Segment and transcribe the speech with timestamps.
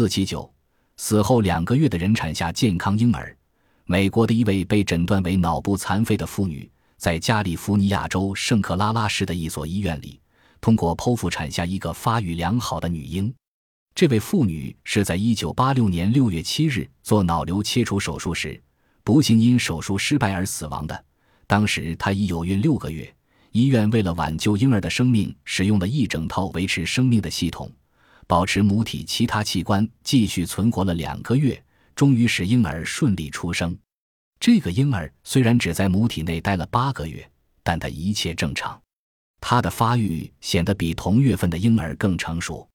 [0.00, 0.50] 四七九，
[0.96, 3.36] 死后两个月的人产下健康婴儿。
[3.84, 10.18] 美国的一位被诊断为脑部残废的妇女，在加利福尼亚州圣克拉拉市的一所医院里，
[10.58, 13.30] 通过剖腹产下一个发育良好的女婴。
[13.94, 18.58] 这位妇女是在一九八六年六月七日做脑瘤切除手术时，
[19.04, 21.04] 不幸因手术失败而死亡的。
[21.46, 23.14] 当时她已有孕六个月。
[23.52, 27.70] 医院为了挽救婴儿的生命，使用了一整套维持生命的系统，
[28.30, 31.60] 保持母体其他器官继续存活了两个月，
[31.96, 33.76] 终于使婴儿顺利出生。
[34.38, 37.28] 这个婴儿虽然只在母体内待了八个月，
[37.64, 38.80] 但他一切正常，
[39.40, 42.69] 他的发育显得比同月份的婴儿更成熟。